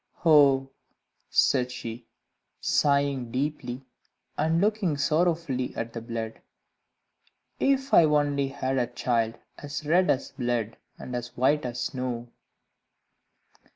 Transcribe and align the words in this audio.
"Oh," 0.25 0.71
said 1.29 1.71
she, 1.71 2.07
sighing 2.59 3.29
deeply 3.29 3.81
and 4.35 4.59
looking 4.59 4.97
sorrowfully 4.97 5.75
at 5.75 5.93
the 5.93 6.01
blood, 6.01 6.41
"if 7.59 7.93
I 7.93 8.05
only 8.05 8.47
had 8.47 8.79
a 8.79 8.87
child 8.87 9.35
as 9.59 9.85
red 9.85 10.09
as 10.09 10.31
blood, 10.31 10.75
and 10.97 11.15
as 11.15 11.37
white 11.37 11.67
as 11.67 11.79
snow!" 11.81 12.29